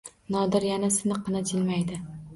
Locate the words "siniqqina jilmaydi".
0.97-2.05